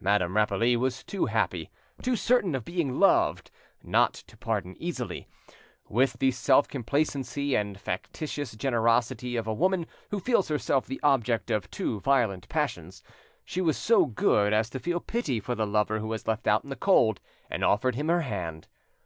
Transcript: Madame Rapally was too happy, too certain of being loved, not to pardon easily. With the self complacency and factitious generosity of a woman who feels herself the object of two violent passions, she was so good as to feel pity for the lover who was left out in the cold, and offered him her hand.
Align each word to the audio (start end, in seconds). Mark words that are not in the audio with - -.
Madame 0.00 0.36
Rapally 0.36 0.76
was 0.76 1.02
too 1.02 1.24
happy, 1.24 1.70
too 2.02 2.14
certain 2.14 2.54
of 2.54 2.62
being 2.62 3.00
loved, 3.00 3.50
not 3.82 4.12
to 4.12 4.36
pardon 4.36 4.76
easily. 4.78 5.26
With 5.88 6.18
the 6.18 6.30
self 6.30 6.68
complacency 6.68 7.54
and 7.56 7.80
factitious 7.80 8.54
generosity 8.54 9.34
of 9.34 9.46
a 9.46 9.54
woman 9.54 9.86
who 10.10 10.20
feels 10.20 10.48
herself 10.48 10.84
the 10.86 11.00
object 11.02 11.50
of 11.50 11.70
two 11.70 12.00
violent 12.00 12.50
passions, 12.50 13.02
she 13.46 13.62
was 13.62 13.78
so 13.78 14.04
good 14.04 14.52
as 14.52 14.68
to 14.68 14.78
feel 14.78 15.00
pity 15.00 15.40
for 15.40 15.54
the 15.54 15.66
lover 15.66 16.00
who 16.00 16.08
was 16.08 16.26
left 16.28 16.46
out 16.46 16.62
in 16.62 16.68
the 16.68 16.76
cold, 16.76 17.18
and 17.48 17.64
offered 17.64 17.94
him 17.94 18.08
her 18.08 18.20
hand. 18.20 18.68